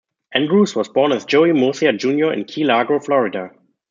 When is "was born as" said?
0.75-1.25